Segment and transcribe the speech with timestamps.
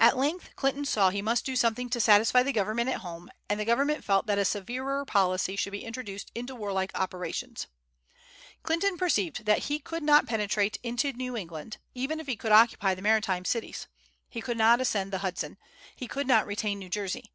[0.00, 3.60] At length Clinton saw he must do something to satisfy the government at home, and
[3.60, 7.68] the government felt that a severer policy should be introduced into warlike operations.
[8.64, 12.96] Clinton perceived that he could not penetrate into New England, even if he could occupy
[12.96, 13.86] the maritime cities.
[14.28, 15.56] He could not ascend the Hudson.
[15.94, 17.30] He could not retain New Jersey.